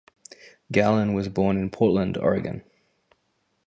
Gallen 0.71 1.13
was 1.13 1.29
born 1.29 1.57
in 1.57 1.69
Portland, 1.69 2.17
Oregon. 2.17 2.63